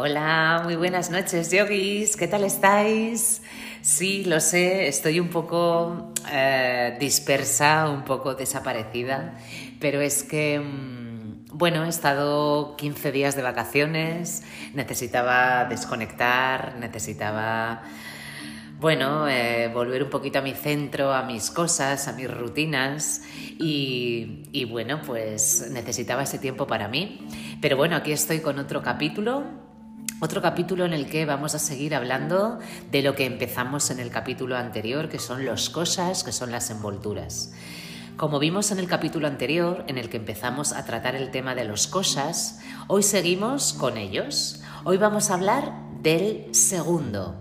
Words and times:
Hola, 0.00 0.60
muy 0.62 0.76
buenas 0.76 1.10
noches, 1.10 1.50
yogis. 1.50 2.16
¿Qué 2.16 2.28
tal 2.28 2.44
estáis? 2.44 3.42
Sí, 3.82 4.24
lo 4.24 4.38
sé, 4.38 4.86
estoy 4.86 5.18
un 5.18 5.28
poco 5.28 6.12
eh, 6.30 6.96
dispersa, 7.00 7.90
un 7.90 8.04
poco 8.04 8.36
desaparecida, 8.36 9.34
pero 9.80 10.00
es 10.00 10.22
que, 10.22 10.60
mm, 10.60 11.48
bueno, 11.52 11.84
he 11.84 11.88
estado 11.88 12.76
15 12.76 13.10
días 13.10 13.34
de 13.34 13.42
vacaciones, 13.42 14.44
necesitaba 14.72 15.64
desconectar, 15.64 16.76
necesitaba, 16.78 17.82
bueno, 18.78 19.28
eh, 19.28 19.68
volver 19.74 20.04
un 20.04 20.10
poquito 20.10 20.38
a 20.38 20.42
mi 20.42 20.54
centro, 20.54 21.12
a 21.12 21.24
mis 21.24 21.50
cosas, 21.50 22.06
a 22.06 22.12
mis 22.12 22.32
rutinas 22.32 23.22
y, 23.58 24.44
y 24.52 24.64
bueno, 24.64 25.00
pues 25.04 25.68
necesitaba 25.72 26.22
ese 26.22 26.38
tiempo 26.38 26.68
para 26.68 26.86
mí. 26.86 27.26
Pero 27.60 27.76
bueno, 27.76 27.96
aquí 27.96 28.12
estoy 28.12 28.38
con 28.38 28.60
otro 28.60 28.80
capítulo 28.80 29.66
otro 30.20 30.42
capítulo 30.42 30.84
en 30.84 30.92
el 30.92 31.08
que 31.08 31.24
vamos 31.26 31.54
a 31.54 31.58
seguir 31.58 31.94
hablando 31.94 32.58
de 32.90 33.02
lo 33.02 33.14
que 33.14 33.24
empezamos 33.24 33.90
en 33.90 34.00
el 34.00 34.10
capítulo 34.10 34.56
anterior, 34.56 35.08
que 35.08 35.18
son 35.18 35.44
los 35.44 35.70
cosas, 35.70 36.24
que 36.24 36.32
son 36.32 36.50
las 36.50 36.70
envolturas. 36.70 37.52
Como 38.16 38.40
vimos 38.40 38.72
en 38.72 38.80
el 38.80 38.88
capítulo 38.88 39.28
anterior, 39.28 39.84
en 39.86 39.96
el 39.96 40.08
que 40.10 40.16
empezamos 40.16 40.72
a 40.72 40.84
tratar 40.84 41.14
el 41.14 41.30
tema 41.30 41.54
de 41.54 41.64
los 41.64 41.86
cosas, 41.86 42.60
hoy 42.88 43.04
seguimos 43.04 43.72
con 43.72 43.96
ellos. 43.96 44.60
Hoy 44.82 44.96
vamos 44.96 45.30
a 45.30 45.34
hablar 45.34 45.72
del 46.02 46.52
segundo, 46.52 47.40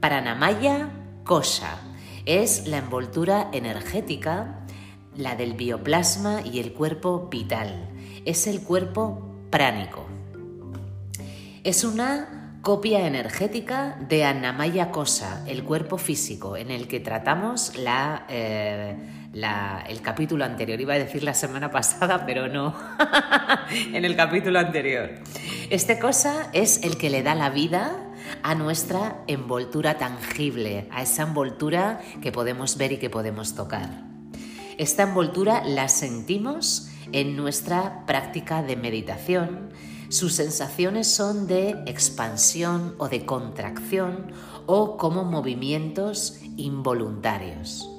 Pranamaya 0.00 0.88
Kosha. 1.24 1.76
Es 2.24 2.66
la 2.66 2.78
envoltura 2.78 3.50
energética, 3.52 4.64
la 5.14 5.36
del 5.36 5.52
bioplasma 5.52 6.40
y 6.40 6.60
el 6.60 6.72
cuerpo 6.72 7.28
vital. 7.30 7.90
Es 8.24 8.46
el 8.46 8.62
cuerpo 8.62 9.30
pránico. 9.50 10.06
Es 11.64 11.82
una 11.82 12.58
copia 12.60 13.06
energética 13.06 13.96
de 14.06 14.22
Annamaya 14.24 14.90
Cosa, 14.90 15.42
el 15.46 15.64
cuerpo 15.64 15.96
físico, 15.96 16.58
en 16.58 16.70
el 16.70 16.86
que 16.88 17.00
tratamos 17.00 17.72
eh, 18.28 18.96
el 19.88 20.00
capítulo 20.02 20.44
anterior. 20.44 20.78
Iba 20.78 20.92
a 20.92 20.98
decir 20.98 21.22
la 21.22 21.32
semana 21.32 21.70
pasada, 21.70 22.26
pero 22.26 22.48
no, 22.48 22.74
en 23.94 24.04
el 24.04 24.14
capítulo 24.14 24.58
anterior. 24.58 25.12
Este 25.70 25.98
cosa 25.98 26.50
es 26.52 26.82
el 26.82 26.98
que 26.98 27.08
le 27.08 27.22
da 27.22 27.34
la 27.34 27.48
vida 27.48 27.96
a 28.42 28.54
nuestra 28.54 29.22
envoltura 29.26 29.96
tangible, 29.96 30.86
a 30.90 31.00
esa 31.00 31.22
envoltura 31.22 32.02
que 32.20 32.30
podemos 32.30 32.76
ver 32.76 32.92
y 32.92 32.98
que 32.98 33.08
podemos 33.08 33.54
tocar. 33.54 33.88
Esta 34.76 35.04
envoltura 35.04 35.64
la 35.64 35.88
sentimos 35.88 36.90
en 37.12 37.36
nuestra 37.36 38.04
práctica 38.04 38.62
de 38.62 38.76
meditación, 38.76 39.70
sus 40.14 40.34
sensaciones 40.34 41.08
son 41.12 41.48
de 41.48 41.70
expansión 41.86 42.94
o 42.98 43.08
de 43.08 43.26
contracción 43.26 44.30
o 44.64 44.96
como 44.96 45.24
movimientos 45.24 46.38
involuntarios. 46.56 47.90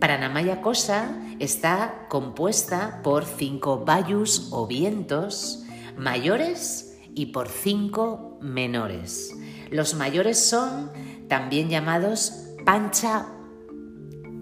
Pranamaya 0.00 0.60
Kosa 0.62 1.16
está 1.38 2.08
compuesta 2.08 3.02
por 3.04 3.24
cinco 3.24 3.84
vayus 3.84 4.48
o 4.50 4.66
vientos 4.66 5.62
mayores 5.96 6.98
y 7.14 7.26
por 7.26 7.46
cinco 7.48 8.38
menores. 8.40 9.32
Los 9.70 9.94
mayores 9.94 10.44
son 10.44 10.90
también 11.28 11.68
llamados 11.68 12.32
pancha 12.66 13.28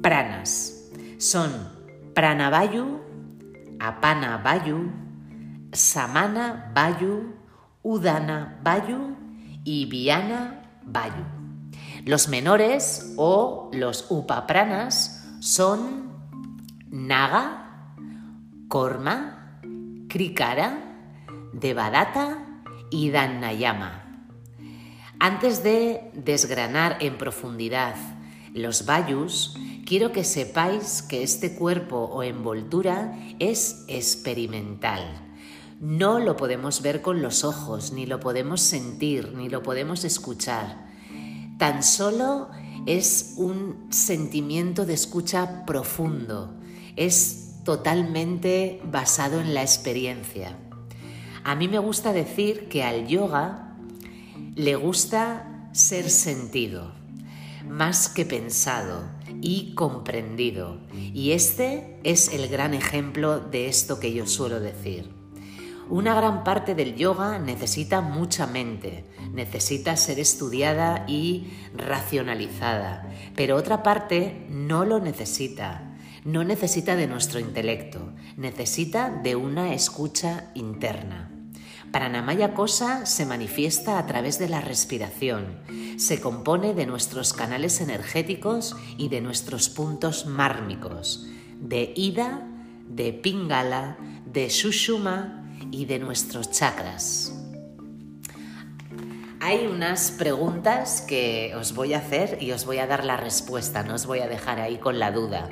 pranas. 0.01 0.89
Son 1.19 1.51
pranavayu, 2.15 3.01
apana 3.81 4.39
vayu, 4.39 5.08
Samana 5.73 6.73
Bayu, 6.75 7.35
Udana 7.83 8.59
Bayu 8.63 9.17
y 9.65 9.87
Viana 9.87 10.63
Bayu. 10.83 11.25
Los 12.05 12.29
menores 12.29 13.15
o 13.17 13.71
los 13.73 14.07
upapranas 14.11 15.27
son 15.41 16.11
Naga, 16.91 17.95
Korma, 18.69 19.61
Krikara, 20.09 20.79
Devadatta 21.53 22.39
y 22.91 23.11
Dannayama. 23.11 24.05
Antes 25.21 25.63
de 25.63 26.11
desgranar 26.15 26.97
en 27.01 27.19
profundidad 27.19 27.95
los 28.55 28.87
Bayus, 28.87 29.59
quiero 29.85 30.13
que 30.13 30.25
sepáis 30.25 31.03
que 31.03 31.23
este 31.23 31.57
cuerpo 31.57 31.97
o 31.99 32.23
envoltura 32.23 33.19
es 33.39 33.85
experimental 33.89 35.28
no 35.81 36.19
lo 36.19 36.37
podemos 36.37 36.83
ver 36.83 37.03
con 37.03 37.23
los 37.23 37.45
ojos, 37.45 37.93
ni 37.93 38.07
lo 38.07 38.19
podemos 38.21 38.61
sentir, 38.61 39.33
ni 39.35 39.49
lo 39.49 39.63
podemos 39.63 40.05
escuchar. 40.05 40.89
Tan 41.59 41.83
solo 41.83 42.49
es 42.87 43.35
un 43.37 43.87
sentimiento 43.91 44.87
de 44.87 44.95
escucha 44.95 45.65
profundo, 45.67 46.55
es 46.97 47.63
totalmente 47.65 48.81
basado 48.91 49.41
en 49.41 49.55
la 49.55 49.63
experiencia. 49.63 50.57
A 51.45 51.55
mí 51.55 51.69
me 51.69 51.79
gusta 51.79 52.13
decir 52.13 52.69
que 52.69 52.83
al 52.83 53.07
yoga 53.07 53.77
le 54.55 54.75
gusta 54.75 55.71
ser 55.73 56.11
sentido, 56.11 56.93
más 57.69 58.09
que 58.09 58.25
pensado 58.25 59.05
y 59.41 59.75
comprendido. 59.75 60.79
Y 60.93 61.33
este 61.33 62.01
es 62.03 62.33
el 62.33 62.49
gran 62.49 62.75
ejemplo 62.75 63.39
de 63.39 63.69
esto 63.69 64.01
que 64.01 64.13
yo 64.13 64.27
suelo 64.27 64.61
decir. 64.61 65.18
Una 65.91 66.15
gran 66.15 66.45
parte 66.45 66.75
del 66.75 66.97
yoga 66.97 67.39
necesita 67.39 68.03
mucha 68.03 68.47
mente, 68.47 69.07
necesita 69.33 69.97
ser 69.97 70.19
estudiada 70.19 71.07
y 71.09 71.51
racionalizada, 71.75 73.11
pero 73.35 73.57
otra 73.57 73.83
parte 73.83 74.47
no 74.51 74.85
lo 74.85 75.01
necesita, 75.01 75.97
no 76.27 76.45
necesita 76.45 76.95
de 76.95 77.07
nuestro 77.07 77.41
intelecto, 77.41 78.13
necesita 78.37 79.09
de 79.09 79.35
una 79.35 79.73
escucha 79.73 80.51
interna. 80.55 81.31
Pranamaya 81.91 82.53
Kosa 82.53 83.07
se 83.07 83.25
manifiesta 83.25 83.99
a 83.99 84.07
través 84.07 84.39
de 84.39 84.51
la 84.51 84.61
respiración, 84.61 85.59
se 85.97 86.21
compone 86.21 86.75
de 86.75 86.85
nuestros 86.85 87.33
canales 87.33 87.81
energéticos 87.81 88.77
y 88.99 89.09
de 89.09 89.23
nuestros 89.23 89.71
puntos 89.71 90.27
mármicos, 90.27 91.27
de 91.59 91.95
Ida, 91.97 92.47
de 92.91 93.15
Pingala, 93.15 93.97
de 94.27 94.51
Shushuma, 94.51 95.48
y 95.71 95.87
de 95.87 95.99
nuestros 95.99 96.51
chakras. 96.51 97.33
Hay 99.41 99.67
unas 99.67 100.11
preguntas 100.11 101.01
que 101.01 101.55
os 101.57 101.73
voy 101.75 101.95
a 101.95 101.99
hacer 101.99 102.39
y 102.41 102.53
os 102.53 102.67
voy 102.67 102.79
a 102.79 102.87
dar 102.87 103.05
la 103.05 103.17
respuesta, 103.17 103.83
no 103.83 103.95
os 103.95 104.05
voy 104.05 104.19
a 104.19 104.29
dejar 104.29 104.61
ahí 104.61 104.79
con 104.79 104.99
la 104.99 105.13
duda. 105.13 105.49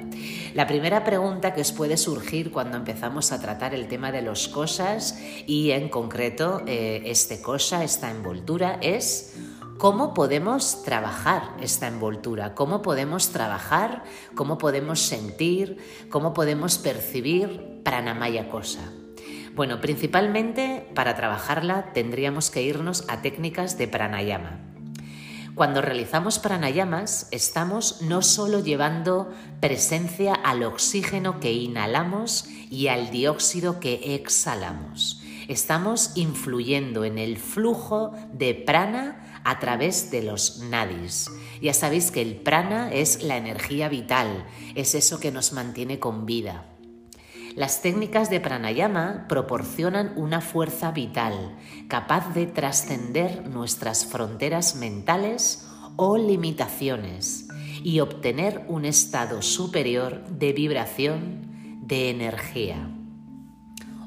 La 0.55 0.66
primera 0.66 1.05
pregunta 1.05 1.55
que 1.55 1.60
os 1.60 1.72
puede 1.72 1.97
surgir 1.97 2.50
cuando 2.50 2.76
empezamos 2.76 3.32
a 3.32 3.41
tratar 3.41 3.75
el 3.75 3.88
tema 3.88 4.12
de 4.12 4.22
los 4.22 4.49
cosas 4.49 5.19
y 5.47 5.71
en 5.71 5.88
concreto 5.88 6.62
eh, 6.66 7.05
este 7.06 7.41
cosa, 7.41 7.84
esta 7.84 8.10
envoltura, 8.10 8.78
es 8.82 9.34
¿Cómo 9.78 10.15
podemos 10.15 10.84
trabajar 10.84 11.55
esta 11.60 11.87
envoltura? 11.87 12.55
¿Cómo 12.55 12.81
podemos 12.81 13.28
trabajar? 13.28 14.05
¿Cómo 14.34 14.56
podemos 14.56 15.00
sentir? 15.00 16.09
¿Cómo 16.09 16.32
podemos 16.32 16.78
percibir 16.78 17.82
pranamaya 17.84 18.49
cosa? 18.49 18.91
Bueno, 19.56 19.81
principalmente 19.81 20.87
para 20.94 21.17
trabajarla 21.17 21.94
tendríamos 21.94 22.50
que 22.50 22.61
irnos 22.61 23.06
a 23.09 23.22
técnicas 23.22 23.78
de 23.78 23.89
pranayama. 23.89 24.61
Cuando 25.55 25.81
realizamos 25.81 26.39
pranayamas 26.39 27.28
estamos 27.31 28.03
no 28.03 28.21
solo 28.21 28.61
llevando 28.61 29.33
presencia 29.59 30.34
al 30.34 30.62
oxígeno 30.62 31.41
que 31.41 31.55
inhalamos 31.55 32.47
y 32.71 32.89
al 32.89 33.11
dióxido 33.11 33.81
que 33.81 34.14
exhalamos, 34.14 35.23
estamos 35.49 36.12
influyendo 36.17 37.06
en 37.06 37.17
el 37.17 37.38
flujo 37.38 38.12
de 38.35 38.53
prana 38.53 39.41
a 39.43 39.58
través 39.58 40.11
de 40.11 40.23
los 40.23 40.58
nadis. 40.58 41.31
Ya 41.62 41.73
sabéis 41.73 42.11
que 42.11 42.20
el 42.20 42.37
prana 42.37 42.93
es 42.93 43.23
la 43.23 43.38
energía 43.38 43.88
vital, 43.88 44.44
es 44.75 44.94
eso 44.94 45.19
que 45.19 45.32
nos 45.32 45.55
mantiene 45.55 45.99
con 45.99 46.26
vida. 46.26 46.75
Las 47.56 47.81
técnicas 47.81 48.29
de 48.29 48.38
pranayama 48.38 49.25
proporcionan 49.31 50.12
una 50.17 50.43
fuerza 50.43 50.91
vital 50.91 51.56
capaz 51.88 52.35
de 52.35 52.47
trascender 52.47 53.49
nuestras 53.49 54.05
fronteras 54.05 54.76
mentales 54.76 55.67
o 55.97 56.19
limitaciones 56.19 57.49
y 57.82 58.00
obtener 58.00 58.67
un 58.69 58.85
estado 58.85 59.41
superior 59.41 60.23
de 60.29 60.53
vibración 60.53 61.81
de 61.81 62.11
energía. 62.11 62.91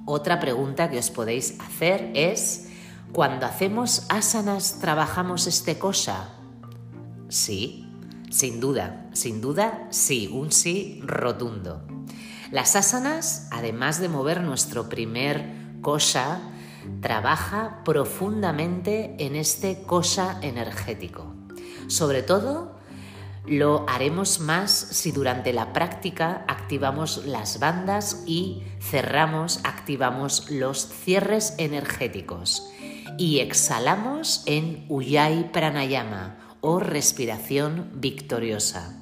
Otra 0.05 0.39
pregunta 0.39 0.91
que 0.91 0.99
os 0.99 1.09
podéis 1.09 1.59
hacer 1.59 2.11
es, 2.13 2.69
¿cuando 3.13 3.47
hacemos 3.47 4.05
asanas 4.09 4.77
trabajamos 4.79 5.47
este 5.47 5.79
cosa? 5.79 6.35
Sí, 7.29 7.91
sin 8.29 8.59
duda, 8.59 9.09
sin 9.13 9.41
duda, 9.41 9.87
sí, 9.89 10.29
un 10.31 10.51
sí 10.51 11.01
rotundo. 11.03 11.98
Las 12.51 12.75
asanas, 12.75 13.47
además 13.51 13.99
de 13.99 14.09
mover 14.09 14.41
nuestro 14.41 14.89
primer 14.89 15.45
kosha, 15.81 16.39
trabaja 17.01 17.83
profundamente 17.85 19.15
en 19.19 19.35
este 19.35 19.83
cosa 19.83 20.39
energético. 20.41 21.35
Sobre 21.87 22.23
todo, 22.23 22.79
lo 23.45 23.85
haremos 23.87 24.39
más 24.39 24.71
si 24.71 25.11
durante 25.11 25.53
la 25.53 25.73
práctica 25.73 26.43
activamos 26.47 27.25
las 27.25 27.59
bandas 27.59 28.23
y 28.25 28.63
cerramos, 28.79 29.59
activamos 29.63 30.49
los 30.49 30.87
cierres 30.87 31.55
energéticos 31.57 32.69
y 33.17 33.39
exhalamos 33.39 34.43
en 34.45 34.85
Ujjayi 34.89 35.45
Pranayama 35.45 36.37
o 36.61 36.79
respiración 36.79 37.91
victoriosa. 37.95 38.98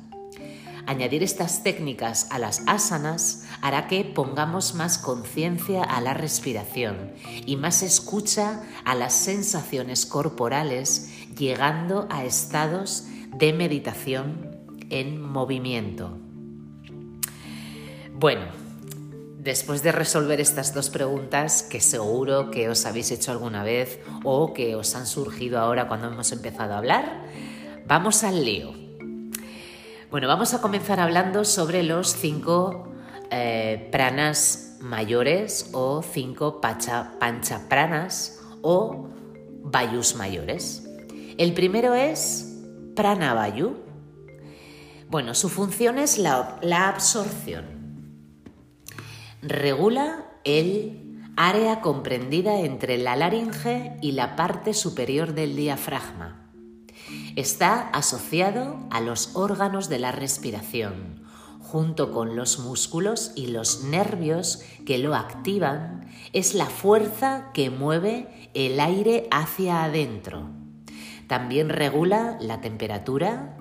Añadir 0.88 1.22
estas 1.22 1.64
técnicas 1.64 2.28
a 2.32 2.40
las 2.40 2.64
asanas 2.66 3.46
hará 3.62 3.88
que 3.88 4.06
pongamos 4.06 4.74
más 4.74 4.98
conciencia 4.98 5.84
a 5.84 6.00
la 6.00 6.14
respiración 6.14 7.12
y 7.46 7.58
más 7.58 7.84
escucha 7.84 8.64
a 8.86 8.96
las 8.96 9.14
sensaciones 9.14 10.06
corporales, 10.06 11.12
llegando 11.38 12.08
a 12.10 12.24
estados 12.24 13.04
de 13.36 13.52
meditación 13.52 14.62
en 14.90 15.22
movimiento. 15.22 16.18
Bueno, 18.14 18.46
después 19.40 19.84
de 19.84 19.92
resolver 19.92 20.40
estas 20.40 20.74
dos 20.74 20.90
preguntas 20.90 21.64
que 21.64 21.82
seguro 21.82 22.50
que 22.50 22.70
os 22.70 22.86
habéis 22.86 23.12
hecho 23.12 23.34
alguna 23.34 23.66
vez 23.66 24.00
o 24.24 24.54
que 24.54 24.78
os 24.78 24.96
han 24.96 25.06
surgido 25.06 25.60
ahora 25.60 25.90
cuando 25.90 26.08
hemos 26.08 26.32
empezado 26.32 26.76
a 26.76 26.78
hablar, 26.78 27.26
vamos 27.86 28.24
al 28.24 28.46
lío. 28.46 28.77
Bueno, 30.10 30.30
vamos 30.30 30.54
a 30.54 30.62
comenzar 30.62 31.02
hablando 31.02 31.44
sobre 31.44 31.84
los 31.84 32.16
cinco 32.16 32.94
eh, 33.30 33.90
pranas 33.92 34.78
mayores 34.80 35.70
o 35.74 36.02
cinco 36.02 36.62
panchapranas 36.62 38.42
o 38.62 39.10
vayus 39.64 40.16
mayores. 40.16 40.88
El 41.38 41.54
primero 41.54 41.94
es 41.94 42.58
prana 42.96 43.34
vayu. 43.34 43.76
Bueno, 45.10 45.36
su 45.36 45.50
función 45.50 45.98
es 45.98 46.18
la 46.18 46.88
absorción. 46.88 47.66
Regula 49.42 50.26
el 50.46 51.20
área 51.36 51.82
comprendida 51.82 52.62
entre 52.62 52.98
la 52.98 53.18
laringe 53.18 53.98
y 54.02 54.14
la 54.14 54.38
parte 54.38 54.74
superior 54.74 55.34
del 55.34 55.58
diafragma. 55.58 56.47
Está 57.38 57.90
asociado 57.90 58.80
a 58.90 59.00
los 59.00 59.36
órganos 59.36 59.90
de 59.90 60.00
la 60.00 60.12
respiración, 60.12 61.22
junto 61.60 62.12
con 62.12 62.36
los 62.36 62.58
músculos 62.58 63.32
y 63.36 63.46
los 63.46 63.84
nervios 63.84 64.64
que 64.88 64.98
lo 64.98 65.14
activan, 65.14 66.08
es 66.34 66.56
la 66.56 66.66
fuerza 66.66 67.52
que 67.54 67.70
mueve 67.70 68.50
el 68.56 68.80
aire 68.80 69.28
hacia 69.30 69.84
adentro. 69.84 70.50
También 71.28 71.70
regula 71.70 72.40
la 72.42 72.60
temperatura, 72.60 73.56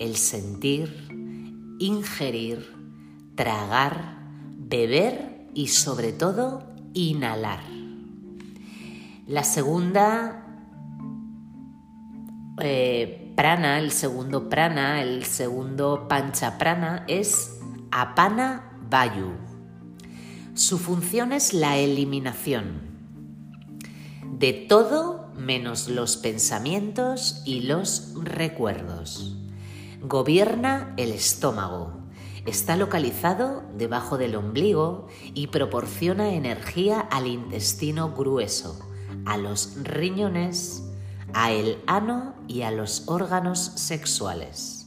el 0.00 0.16
sentir, 0.16 1.06
ingerir, 1.78 2.74
tragar, 3.36 4.18
beber 4.56 5.46
y 5.54 5.68
sobre 5.68 6.12
todo 6.12 6.64
inhalar. 6.92 7.62
La 9.28 9.44
segunda 9.44 10.51
eh, 12.60 13.32
prana, 13.36 13.78
el 13.78 13.92
segundo 13.92 14.48
prana, 14.48 15.02
el 15.02 15.24
segundo 15.24 16.06
pancha 16.08 16.58
prana 16.58 17.04
es 17.08 17.58
apana 17.90 18.78
vayu. 18.90 19.32
Su 20.54 20.78
función 20.78 21.32
es 21.32 21.54
la 21.54 21.78
eliminación 21.78 22.92
de 24.42 24.52
todo 24.52 25.30
menos 25.36 25.88
los 25.88 26.16
pensamientos 26.16 27.42
y 27.44 27.60
los 27.60 28.12
recuerdos. 28.22 29.36
Gobierna 30.00 30.94
el 30.96 31.12
estómago. 31.12 32.02
Está 32.44 32.76
localizado 32.76 33.62
debajo 33.76 34.18
del 34.18 34.34
ombligo 34.34 35.06
y 35.32 35.46
proporciona 35.46 36.34
energía 36.34 37.00
al 37.00 37.28
intestino 37.28 38.12
grueso, 38.12 38.80
a 39.26 39.36
los 39.36 39.76
riñones, 39.84 40.91
a 41.34 41.52
el 41.52 41.78
ano 41.86 42.34
y 42.48 42.62
a 42.62 42.70
los 42.70 43.04
órganos 43.08 43.58
sexuales. 43.76 44.86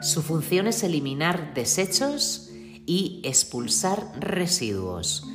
Su 0.00 0.22
función 0.22 0.66
es 0.66 0.82
eliminar 0.82 1.54
desechos 1.54 2.50
y 2.86 3.20
expulsar 3.24 4.12
residuos, 4.18 5.28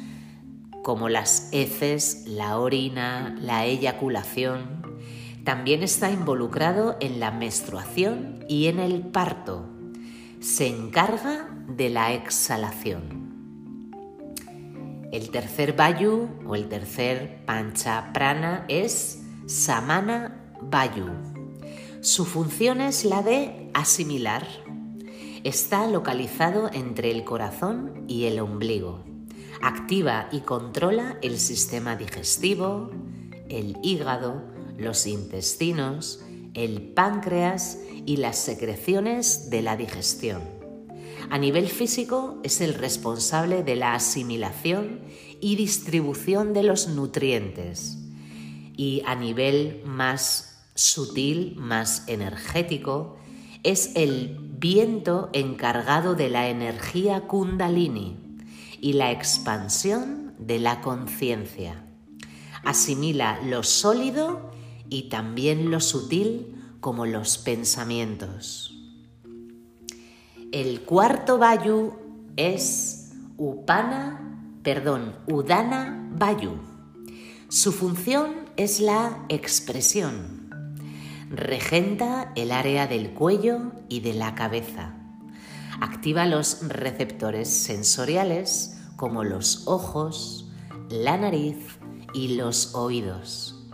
como 0.84 1.10
las 1.10 1.50
heces, 1.52 2.24
la 2.26 2.60
orina, 2.60 3.36
la 3.40 3.66
eyaculación. 3.66 5.00
También 5.44 5.84
está 5.84 6.12
involucrado 6.12 6.98
en 7.00 7.20
la 7.20 7.32
menstruación 7.32 8.46
y 8.50 8.68
en 8.68 8.80
el 8.80 9.02
parto. 9.02 9.66
Se 10.40 10.68
encarga 10.68 11.50
de 11.68 11.90
la 11.90 12.14
exhalación. 12.14 13.28
El 15.12 15.30
tercer 15.30 15.74
vayu 15.74 16.28
o 16.46 16.56
el 16.56 16.68
tercer 16.68 17.46
pancha 17.46 18.12
prana 18.12 18.66
es 18.68 19.24
samana 19.46 20.47
Vayu. 20.70 21.06
Su 22.02 22.26
función 22.26 22.82
es 22.82 23.06
la 23.06 23.22
de 23.22 23.70
asimilar. 23.74 24.46
Está 25.44 25.88
localizado 25.88 26.70
entre 26.74 27.12
el 27.12 27.24
corazón 27.24 28.06
y 28.08 28.26
el 28.26 28.40
ombligo. 28.40 29.04
Activa 29.62 30.28
y 30.32 30.42
controla 30.42 31.18
el 31.22 31.40
sistema 31.40 31.96
digestivo, 31.96 32.92
el 33.50 33.78
hígado, 33.82 34.44
los 34.78 35.08
intestinos, 35.08 36.22
el 36.54 36.82
páncreas 36.82 37.80
y 38.06 38.18
las 38.18 38.38
secreciones 38.38 39.50
de 39.50 39.62
la 39.62 39.78
digestión. 39.78 40.42
A 41.30 41.38
nivel 41.38 41.68
físico 41.68 42.40
es 42.44 42.62
el 42.62 42.74
responsable 42.74 43.64
de 43.64 43.76
la 43.76 43.94
asimilación 43.94 45.02
y 45.40 45.56
distribución 45.56 46.54
de 46.54 46.64
los 46.64 46.88
nutrientes 46.88 47.98
y 48.78 49.02
a 49.06 49.16
nivel 49.16 49.82
más 49.86 50.57
sutil, 50.78 51.56
más 51.58 52.04
energético, 52.08 53.18
es 53.64 53.92
el 53.96 54.38
viento 54.60 55.30
encargado 55.34 56.16
de 56.16 56.30
la 56.30 56.50
energía 56.50 57.22
kundalini 57.22 58.16
y 58.80 58.94
la 58.94 59.12
expansión 59.12 60.36
de 60.38 60.60
la 60.60 60.82
conciencia. 60.82 61.84
Asimila 62.64 63.40
lo 63.44 63.64
sólido 63.64 64.52
y 64.90 65.10
también 65.10 65.72
lo 65.72 65.80
sutil 65.80 66.56
como 66.80 67.06
los 67.06 67.40
pensamientos. 67.40 68.74
El 70.52 70.82
cuarto 70.82 71.40
Vayu 71.40 71.94
es 72.36 73.14
Upana, 73.38 74.60
perdón, 74.64 75.16
Udana 75.28 76.10
Vayu. 76.16 76.52
Su 77.50 77.72
función 77.72 78.48
es 78.58 78.80
la 78.80 79.26
expresión. 79.30 80.37
Regenta 81.30 82.32
el 82.36 82.52
área 82.52 82.88
del 82.88 83.14
cuello 83.14 83.74
y 83.90 84.00
de 84.00 84.14
la 84.14 84.34
cabeza. 84.34 84.94
Activa 85.82 86.26
los 86.26 86.68
receptores 86.68 87.50
sensoriales 87.50 88.78
como 88.96 89.24
los 89.24 89.68
ojos, 89.68 90.50
la 90.90 91.18
nariz 91.18 91.80
y 92.14 92.36
los 92.36 92.74
oídos. 92.76 93.68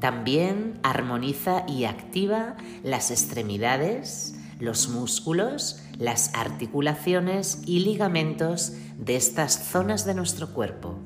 También 0.00 0.78
armoniza 0.82 1.64
y 1.66 1.84
activa 1.84 2.56
las 2.84 3.10
extremidades, 3.10 4.36
los 4.58 4.88
músculos, 4.88 5.80
las 5.98 6.34
articulaciones 6.34 7.62
y 7.64 7.80
ligamentos 7.80 8.74
de 8.96 9.16
estas 9.16 9.70
zonas 9.70 10.04
de 10.04 10.14
nuestro 10.14 10.52
cuerpo 10.52 10.98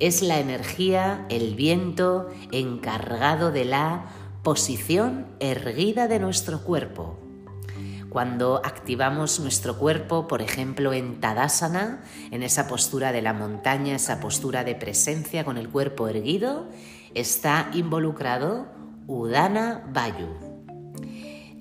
es 0.00 0.22
la 0.22 0.38
energía, 0.38 1.26
el 1.28 1.54
viento 1.54 2.30
encargado 2.52 3.50
de 3.50 3.64
la 3.64 4.06
posición 4.42 5.26
erguida 5.40 6.08
de 6.08 6.18
nuestro 6.18 6.62
cuerpo. 6.62 7.18
Cuando 8.08 8.62
activamos 8.64 9.38
nuestro 9.40 9.76
cuerpo, 9.78 10.26
por 10.28 10.40
ejemplo, 10.40 10.94
en 10.94 11.20
Tadasana, 11.20 12.02
en 12.30 12.42
esa 12.42 12.66
postura 12.66 13.12
de 13.12 13.20
la 13.20 13.34
montaña, 13.34 13.96
esa 13.96 14.18
postura 14.18 14.64
de 14.64 14.74
presencia 14.74 15.44
con 15.44 15.58
el 15.58 15.68
cuerpo 15.68 16.08
erguido, 16.08 16.68
está 17.14 17.70
involucrado 17.74 18.66
Udana 19.06 19.84
Vayu. 19.92 20.28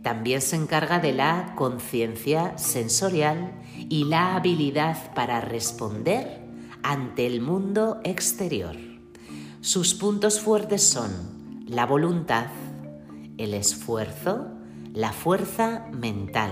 También 0.03 0.41
se 0.41 0.55
encarga 0.55 0.99
de 0.99 1.11
la 1.11 1.53
conciencia 1.57 2.57
sensorial 2.57 3.51
y 3.89 4.05
la 4.05 4.35
habilidad 4.35 5.13
para 5.13 5.41
responder 5.41 6.47
ante 6.81 7.27
el 7.27 7.41
mundo 7.41 7.99
exterior. 8.05 8.77
Sus 9.59 9.93
puntos 9.93 10.39
fuertes 10.39 10.81
son 10.81 11.11
la 11.67 11.85
voluntad, 11.85 12.45
el 13.37 13.53
esfuerzo, 13.53 14.47
la 14.93 15.13
fuerza 15.13 15.87
mental, 15.91 16.51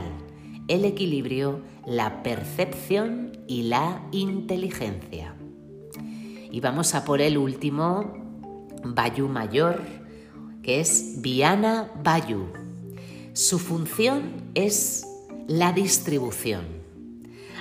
el 0.67 0.85
equilibrio, 0.85 1.61
la 1.85 2.23
percepción 2.23 3.39
y 3.47 3.63
la 3.63 4.03
inteligencia. 4.11 5.35
Y 6.51 6.59
vamos 6.59 6.95
a 6.95 7.05
por 7.05 7.21
el 7.21 7.37
último 7.37 8.13
Bayu 8.83 9.27
mayor, 9.27 9.81
que 10.63 10.79
es 10.79 11.21
Viana 11.21 11.91
Bayu. 12.03 12.47
Su 13.33 13.59
función 13.59 14.51
es 14.53 15.05
la 15.47 15.73
distribución. 15.73 16.65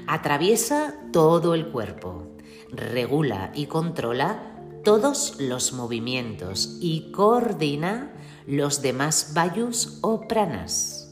Atraviesa 0.07 0.95
todo 1.12 1.54
el 1.54 1.69
cuerpo, 1.69 2.28
regula 2.71 3.52
y 3.54 3.66
controla 3.66 4.53
todos 4.85 5.37
los 5.41 5.73
movimientos 5.73 6.76
y 6.81 7.11
coordina 7.11 8.12
los 8.47 8.83
demás 8.83 9.33
vayus 9.35 9.99
o 10.03 10.29
pranas. 10.29 11.11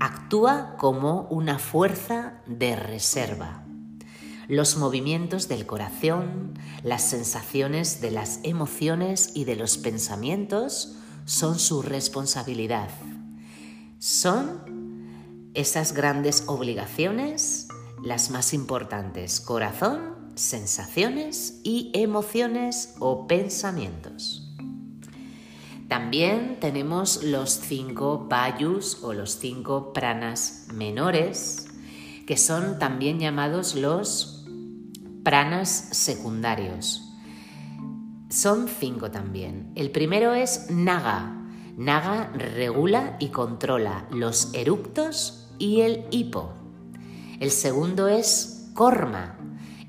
Actúa 0.00 0.76
como 0.78 1.28
una 1.28 1.58
fuerza 1.58 2.40
de 2.46 2.74
reserva. 2.76 3.64
Los 4.48 4.78
movimientos 4.78 5.46
del 5.48 5.66
corazón, 5.66 6.54
las 6.82 7.02
sensaciones 7.02 8.00
de 8.00 8.10
las 8.10 8.40
emociones 8.42 9.30
y 9.34 9.44
de 9.44 9.54
los 9.54 9.76
pensamientos 9.76 10.96
son 11.26 11.58
su 11.58 11.82
responsabilidad. 11.82 12.88
Son 13.98 15.50
esas 15.52 15.92
grandes 15.92 16.44
obligaciones 16.46 17.68
las 18.02 18.30
más 18.30 18.54
importantes. 18.54 19.40
Corazón, 19.40 20.19
sensaciones 20.34 21.60
y 21.64 21.90
emociones 21.94 22.94
o 22.98 23.26
pensamientos. 23.26 24.46
También 25.88 26.58
tenemos 26.60 27.24
los 27.24 27.50
cinco 27.50 28.26
vayus 28.30 29.02
o 29.02 29.12
los 29.12 29.32
cinco 29.32 29.92
pranas 29.92 30.68
menores, 30.72 31.66
que 32.28 32.36
son 32.36 32.78
también 32.78 33.18
llamados 33.18 33.74
los 33.74 34.46
pranas 35.24 35.68
secundarios. 35.90 37.02
Son 38.28 38.68
cinco 38.68 39.10
también. 39.10 39.72
El 39.74 39.90
primero 39.90 40.32
es 40.32 40.70
Naga. 40.70 41.36
Naga 41.76 42.30
regula 42.34 43.16
y 43.18 43.30
controla 43.30 44.06
los 44.12 44.54
eructos 44.54 45.48
y 45.58 45.80
el 45.80 46.04
hipo. 46.12 46.52
El 47.40 47.50
segundo 47.50 48.06
es 48.06 48.70
Korma 48.74 49.39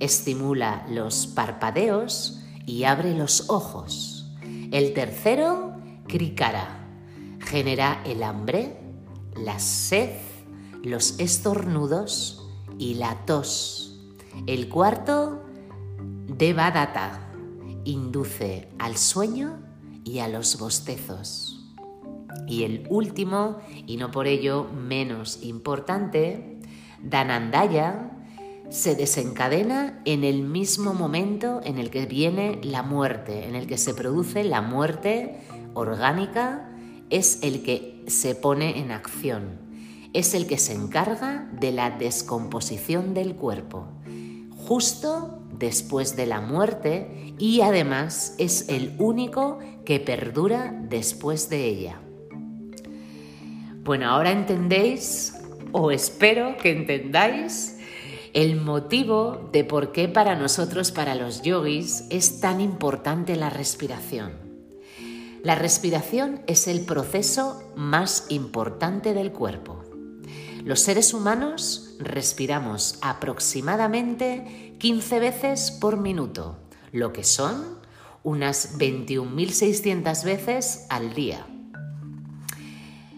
estimula 0.02 0.86
los 0.90 1.28
parpadeos 1.28 2.42
y 2.66 2.84
abre 2.84 3.16
los 3.16 3.50
ojos. 3.50 4.30
El 4.72 4.94
tercero, 4.94 5.76
Krikara, 6.08 6.88
genera 7.40 8.02
el 8.04 8.24
hambre, 8.24 8.78
la 9.36 9.60
sed, 9.60 10.10
los 10.84 11.20
estornudos 11.20 12.50
y 12.80 12.96
la 12.96 13.26
tos. 13.26 14.00
El 14.48 14.70
cuarto, 14.70 15.44
Devadatta, 16.28 17.32
induce 17.84 18.70
al 18.80 18.98
sueño 18.98 19.60
y 20.04 20.20
a 20.20 20.28
los 20.28 20.58
bostezos. 20.58 21.60
Y 22.48 22.64
el 22.64 22.88
último, 22.90 23.60
y 23.86 23.98
no 23.98 24.10
por 24.10 24.26
ello 24.26 24.68
menos 24.74 25.44
importante, 25.44 26.60
Danandaya, 27.04 28.21
se 28.72 28.96
desencadena 28.96 30.02
en 30.06 30.24
el 30.24 30.44
mismo 30.44 30.94
momento 30.94 31.60
en 31.66 31.78
el 31.78 31.90
que 31.90 32.06
viene 32.06 32.62
la 32.64 32.84
muerte, 32.84 33.46
en 33.46 33.56
el 33.56 33.68
que 33.68 33.78
se 33.78 33.94
produce 33.94 34.46
la 34.46 34.62
muerte 34.62 35.42
orgánica, 35.74 36.70
es 37.10 37.40
el 37.44 37.64
que 37.64 38.06
se 38.08 38.34
pone 38.34 38.80
en 38.80 38.92
acción, 38.92 39.60
es 40.14 40.34
el 40.34 40.48
que 40.48 40.58
se 40.58 40.74
encarga 40.74 41.50
de 41.60 41.74
la 41.74 41.92
descomposición 41.92 43.14
del 43.14 43.36
cuerpo, 43.36 43.88
justo 44.56 45.44
después 45.60 46.16
de 46.16 46.28
la 46.28 46.40
muerte 46.40 47.34
y 47.38 47.60
además 47.62 48.36
es 48.38 48.70
el 48.70 48.96
único 49.00 49.60
que 49.84 50.00
perdura 50.00 50.74
después 50.88 51.50
de 51.50 51.66
ella. 51.66 52.00
Bueno, 53.84 54.10
ahora 54.10 54.32
entendéis, 54.32 55.34
o 55.74 55.92
espero 55.92 56.56
que 56.56 56.72
entendáis, 56.72 57.81
el 58.34 58.56
motivo 58.60 59.50
de 59.52 59.64
por 59.64 59.92
qué 59.92 60.08
para 60.08 60.36
nosotros, 60.36 60.92
para 60.92 61.16
los 61.16 61.42
yogis, 61.42 62.06
es 62.10 62.40
tan 62.40 62.62
importante 62.62 63.36
la 63.36 63.50
respiración. 63.50 64.34
La 65.44 65.56
respiración 65.56 66.42
es 66.48 66.68
el 66.68 66.82
proceso 66.82 67.64
más 67.76 68.28
importante 68.30 69.14
del 69.14 69.32
cuerpo. 69.32 69.84
Los 70.64 70.82
seres 70.82 71.14
humanos 71.14 71.96
respiramos 72.00 73.00
aproximadamente 73.02 74.76
15 74.80 75.20
veces 75.20 75.72
por 75.72 75.98
minuto, 75.98 76.60
lo 76.92 77.12
que 77.12 77.24
son 77.24 77.80
unas 78.24 78.78
21.600 78.78 80.24
veces 80.24 80.86
al 80.90 81.16
día. 81.16 81.48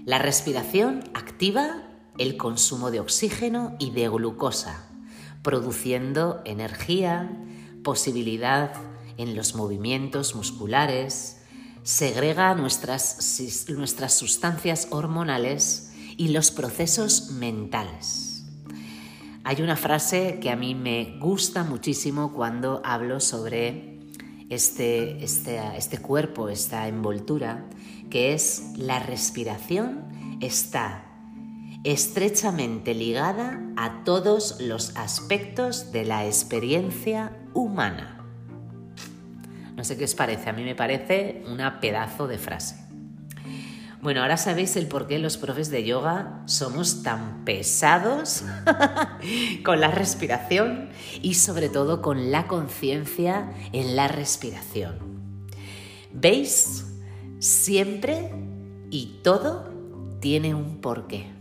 La 0.05 0.17
respiración 0.17 1.03
activa 1.13 1.83
el 2.17 2.37
consumo 2.37 2.91
de 2.91 2.99
oxígeno 2.99 3.75
y 3.79 3.91
de 3.91 4.07
glucosa, 4.07 4.92
produciendo 5.43 6.41
energía, 6.45 7.29
posibilidad 7.83 8.73
en 9.17 9.35
los 9.35 9.55
movimientos 9.55 10.35
musculares, 10.35 11.41
segrega 11.83 12.55
nuestras, 12.55 13.39
nuestras 13.69 14.13
sustancias 14.13 14.87
hormonales 14.89 15.93
y 16.17 16.29
los 16.29 16.51
procesos 16.51 17.31
mentales. 17.31 18.45
Hay 19.43 19.61
una 19.61 19.75
frase 19.75 20.39
que 20.41 20.49
a 20.49 20.55
mí 20.55 20.73
me 20.73 21.17
gusta 21.19 21.65
muchísimo 21.65 22.33
cuando 22.33 22.81
hablo 22.85 23.19
sobre 23.19 23.99
este, 24.49 25.23
este, 25.23 25.59
este 25.77 25.97
cuerpo, 25.97 26.47
esta 26.47 26.87
envoltura, 26.87 27.69
que 28.09 28.33
es 28.33 28.71
la 28.77 28.99
respiración 28.99 30.37
está 30.39 31.12
estrechamente 31.83 32.93
ligada 32.93 33.61
a 33.75 34.03
todos 34.03 34.61
los 34.61 34.95
aspectos 34.95 35.91
de 35.91 36.05
la 36.05 36.25
experiencia 36.25 37.37
humana. 37.53 38.25
No 39.75 39.83
sé 39.83 39.97
qué 39.97 40.05
os 40.05 40.15
parece, 40.15 40.49
a 40.49 40.53
mí 40.53 40.63
me 40.63 40.75
parece 40.75 41.43
una 41.47 41.79
pedazo 41.81 42.27
de 42.27 42.37
frase. 42.37 42.83
Bueno, 44.01 44.21
ahora 44.21 44.35
sabéis 44.35 44.75
el 44.75 44.87
por 44.87 45.07
qué 45.07 45.17
los 45.17 45.37
profes 45.37 45.69
de 45.69 45.85
yoga 45.85 46.41
somos 46.45 47.03
tan 47.03 47.45
pesados 47.45 48.43
con 49.63 49.79
la 49.79 49.91
respiración 49.91 50.89
y 51.21 51.35
sobre 51.35 51.69
todo 51.69 52.01
con 52.01 52.29
la 52.29 52.47
conciencia 52.47 53.53
en 53.71 53.95
la 53.95 54.09
respiración. 54.09 54.99
¿Veis? 56.11 56.85
Siempre 57.39 58.29
y 58.89 59.21
todo 59.23 59.71
tiene 60.19 60.53
un 60.53 60.81
porqué. 60.81 61.32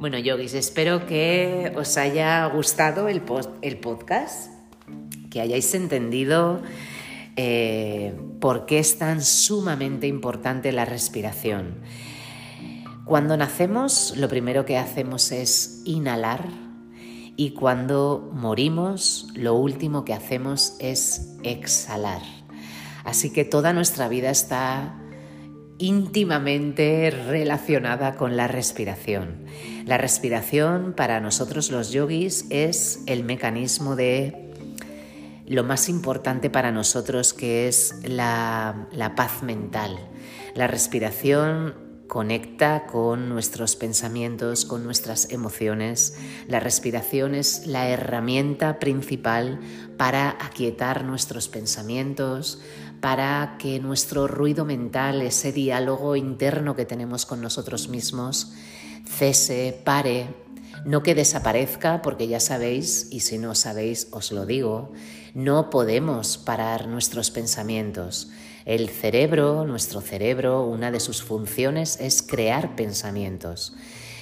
Bueno, 0.00 0.18
yogis, 0.18 0.54
espero 0.54 1.04
que 1.04 1.74
os 1.76 1.98
haya 1.98 2.46
gustado 2.46 3.06
el, 3.06 3.20
podcast, 3.20 4.50
que 5.30 5.42
hayáis 5.42 5.74
entendido 5.74 6.62
eh, 7.36 8.18
por 8.40 8.64
qué 8.64 8.78
es 8.78 8.96
tan 8.96 9.22
sumamente 9.22 10.06
importante 10.06 10.72
la 10.72 10.86
respiración. 10.86 11.82
Cuando 13.04 13.36
nacemos, 13.36 14.14
lo 14.16 14.30
primero 14.30 14.64
que 14.64 14.78
hacemos 14.78 15.32
es 15.32 15.82
inhalar 15.84 16.48
y 17.36 17.50
cuando 17.50 18.30
morimos, 18.32 19.28
lo 19.34 19.52
último 19.52 20.06
que 20.06 20.14
hacemos 20.14 20.76
es 20.78 21.36
exhalar. 21.42 22.22
Así 23.04 23.30
que 23.34 23.44
toda 23.44 23.74
nuestra 23.74 24.08
vida 24.08 24.30
está 24.30 24.94
íntimamente 25.80 27.10
relacionada 27.10 28.14
con 28.16 28.36
la 28.36 28.46
respiración. 28.46 29.46
La 29.86 29.98
respiración 29.98 30.92
para 30.92 31.20
nosotros 31.20 31.70
los 31.70 31.90
yogis 31.90 32.46
es 32.50 33.00
el 33.06 33.24
mecanismo 33.24 33.96
de 33.96 34.52
lo 35.46 35.64
más 35.64 35.88
importante 35.88 36.50
para 36.50 36.70
nosotros 36.70 37.32
que 37.32 37.66
es 37.66 37.96
la, 38.04 38.86
la 38.92 39.16
paz 39.16 39.42
mental. 39.42 39.98
La 40.54 40.66
respiración 40.68 41.89
conecta 42.10 42.86
con 42.86 43.28
nuestros 43.28 43.76
pensamientos, 43.76 44.64
con 44.64 44.82
nuestras 44.82 45.30
emociones. 45.30 46.16
La 46.48 46.58
respiración 46.58 47.36
es 47.36 47.68
la 47.68 47.88
herramienta 47.88 48.80
principal 48.80 49.60
para 49.96 50.36
aquietar 50.44 51.04
nuestros 51.04 51.46
pensamientos, 51.46 52.60
para 53.00 53.54
que 53.60 53.78
nuestro 53.78 54.26
ruido 54.26 54.64
mental, 54.64 55.22
ese 55.22 55.52
diálogo 55.52 56.16
interno 56.16 56.74
que 56.74 56.84
tenemos 56.84 57.26
con 57.26 57.40
nosotros 57.40 57.88
mismos, 57.88 58.54
cese, 59.06 59.80
pare, 59.84 60.34
no 60.84 61.04
que 61.04 61.14
desaparezca, 61.14 62.02
porque 62.02 62.26
ya 62.26 62.40
sabéis, 62.40 63.06
y 63.12 63.20
si 63.20 63.38
no 63.38 63.54
sabéis 63.54 64.08
os 64.10 64.32
lo 64.32 64.46
digo, 64.46 64.90
no 65.34 65.70
podemos 65.70 66.38
parar 66.38 66.88
nuestros 66.88 67.30
pensamientos. 67.30 68.32
El 68.64 68.88
cerebro, 68.88 69.64
nuestro 69.64 70.00
cerebro, 70.00 70.64
una 70.66 70.90
de 70.90 71.00
sus 71.00 71.22
funciones 71.22 71.98
es 72.00 72.22
crear 72.22 72.76
pensamientos. 72.76 73.74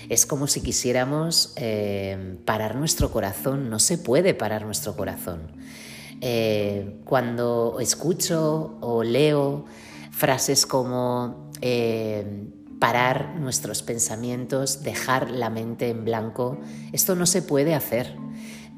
Es 0.09 0.27
como 0.27 0.47
si 0.47 0.63
quisiéramos 0.63 1.53
eh, 1.57 2.39
parar 2.45 2.77
nuestro 2.77 3.11
corazón, 3.11 3.69
no 3.69 3.79
se 3.79 3.99
puede 3.99 4.35
parar 4.35 4.65
nuestro 4.65 4.97
corazón. 4.97 5.53
Eh, 6.21 7.01
cuando 7.05 7.79
escucho 7.81 8.79
o 8.81 9.03
leo 9.03 9.67
frases 10.11 10.67
como 10.67 11.51
eh, 11.61 12.49
parar 12.81 13.37
nuestros 13.39 13.83
pensamientos, 13.83 14.83
dejar 14.83 15.31
la 15.31 15.51
mente 15.51 15.91
en 15.91 16.05
blanco, 16.05 16.59
esto 16.93 17.15
no 17.15 17.27
se 17.27 17.43
puede 17.43 17.75
hacer. 17.75 18.17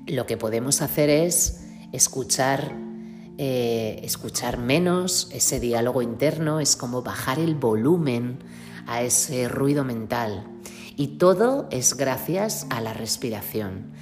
Lo 0.06 0.26
que 0.26 0.36
podemos 0.36 0.82
hacer 0.82 1.10
es 1.10 1.64
escuchar, 1.92 2.74
eh, 3.42 4.00
escuchar 4.04 4.58
menos 4.58 5.30
ese 5.32 5.60
diálogo 5.60 6.02
interno, 6.02 6.60
es 6.60 6.76
como 6.76 7.00
bajar 7.00 7.38
el 7.38 7.54
volumen 7.54 8.40
a 8.86 9.00
ese 9.00 9.48
ruido 9.48 9.82
mental. 9.82 10.44
Y 10.94 11.16
todo 11.16 11.66
es 11.70 11.96
gracias 11.96 12.66
a 12.68 12.82
la 12.82 12.92
respiración. 12.92 13.92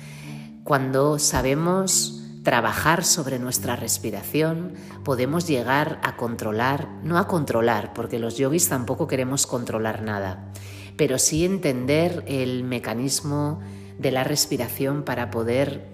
Cuando 0.65 1.21
sabemos 1.21 2.21
trabajar 2.43 3.05
sobre 3.05 3.39
nuestra 3.39 3.77
respiración, 3.77 4.73
podemos 5.05 5.47
llegar 5.47 6.01
a 6.03 6.17
controlar, 6.17 6.89
no 7.05 7.17
a 7.17 7.29
controlar, 7.29 7.95
porque 7.95 8.19
los 8.19 8.39
yogis 8.39 8.69
tampoco 8.69 9.07
queremos 9.07 9.47
controlar 9.47 10.03
nada, 10.03 10.51
pero 10.97 11.17
sí 11.17 11.45
entender 11.45 12.25
el 12.27 12.65
mecanismo 12.65 13.61
de 14.01 14.11
la 14.11 14.25
respiración 14.25 15.05
para 15.05 15.31
poder 15.31 15.87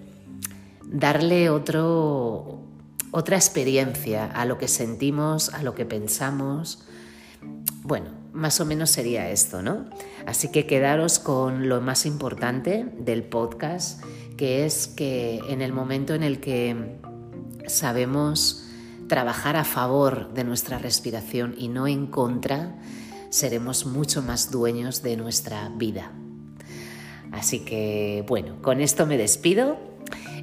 darle 0.87 1.51
otro, 1.51 2.65
otra 3.15 3.37
experiencia 3.37 4.27
a 4.27 4.45
lo 4.45 4.59
que 4.59 4.67
sentimos, 4.67 5.55
a 5.55 5.63
lo 5.63 5.77
que 5.77 5.85
pensamos. 5.85 6.81
Bueno, 7.85 8.11
más 8.33 8.61
o 8.61 8.65
menos 8.65 8.91
sería 8.91 9.31
esto, 9.31 9.63
¿no? 9.63 9.89
Así 10.27 10.51
que 10.51 10.67
quedaros 10.67 11.21
con 11.21 11.69
lo 11.69 11.81
más 11.81 12.07
importante 12.07 12.85
del 12.99 13.23
podcast 13.23 14.03
que 14.37 14.67
es 14.67 14.89
que 14.89 15.41
en 15.49 15.63
el 15.63 15.73
momento 15.73 16.15
en 16.15 16.25
el 16.25 16.41
que 16.41 16.99
sabemos 17.69 18.67
trabajar 19.07 19.55
a 19.55 19.65
favor 19.65 20.35
de 20.35 20.43
nuestra 20.43 20.79
respiración 20.79 21.55
y 21.57 21.69
no 21.69 21.87
en 21.87 22.09
contra, 22.09 22.75
seremos 23.31 23.87
mucho 23.87 24.23
más 24.23 24.51
dueños 24.51 25.05
de 25.05 25.17
nuestra 25.17 25.69
vida. 25.69 26.11
Así 27.31 27.61
que 27.61 28.25
bueno, 28.27 28.61
con 28.61 28.81
esto 28.81 29.07
me 29.07 29.17
despido. 29.17 29.94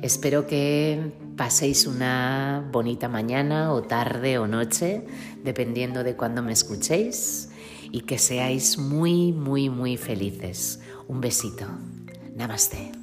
Espero 0.02 0.48
que 0.48 1.12
paséis 1.38 1.86
una 1.86 2.68
bonita 2.72 3.08
mañana 3.08 3.72
o 3.72 3.84
tarde 3.84 4.40
o 4.40 4.48
noche, 4.48 5.06
dependiendo 5.44 6.04
de 6.04 6.16
cuándo 6.16 6.42
me 6.42 6.54
escuchéis, 6.54 7.50
y 7.92 8.02
que 8.02 8.18
seáis 8.18 8.80
muy, 8.80 9.32
muy, 9.32 9.70
muy 9.70 9.98
felices. 9.98 10.80
Un 11.08 11.22
besito. 11.22 11.66
Namaste. 12.36 13.01